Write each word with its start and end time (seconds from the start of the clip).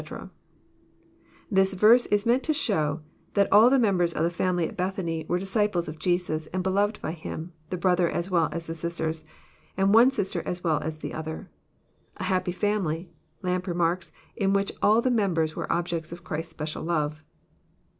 ]This 1.51 1.75
verse 1.75 2.07
is 2.07 2.25
meant 2.25 2.41
to 2.45 2.55
show 2.55 3.01
that 3.35 3.47
all 3.53 3.69
the 3.69 3.77
members 3.77 4.13
of 4.15 4.23
the 4.23 4.31
family 4.31 4.67
at 4.67 4.75
B'^thany 4.75 5.27
were 5.29 5.37
disciples 5.37 5.87
of 5.87 5.99
Jesus 5.99 6.47
and 6.47 6.63
beloved 6.63 6.99
by 7.03 7.11
Him, 7.11 7.53
the 7.69 7.77
brother 7.77 8.09
as 8.09 8.31
well 8.31 8.49
as 8.51 8.65
the 8.65 8.73
sisters, 8.73 9.23
and 9.77 9.93
one 9.93 10.09
sister 10.09 10.41
as 10.43 10.63
well 10.63 10.79
as 10.81 10.97
the 10.97 11.13
other. 11.13 11.51
A 12.17 12.23
happy 12.23 12.51
family, 12.51 13.11
Lampe 13.43 13.67
remarks, 13.67 14.11
in 14.35 14.53
which 14.53 14.71
all 14.81 15.03
the 15.03 15.11
members 15.11 15.55
were 15.55 15.71
objects 15.71 16.11
of 16.11 16.23
Christ's 16.23 16.49
special 16.53 16.81
love. 16.81 17.21